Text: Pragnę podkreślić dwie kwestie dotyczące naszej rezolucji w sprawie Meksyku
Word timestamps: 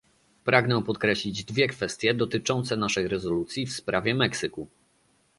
Pragnę 0.43 0.83
podkreślić 0.83 1.43
dwie 1.43 1.67
kwestie 1.67 2.13
dotyczące 2.13 2.77
naszej 2.77 3.07
rezolucji 3.07 3.65
w 3.65 3.73
sprawie 3.73 4.15
Meksyku 4.15 4.67